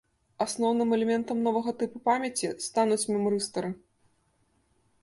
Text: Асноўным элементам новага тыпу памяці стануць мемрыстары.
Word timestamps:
Асноўным 0.45 0.95
элементам 0.97 1.43
новага 1.47 1.75
тыпу 1.83 1.97
памяці 2.09 2.51
стануць 2.69 3.03
мемрыстары. 3.13 3.73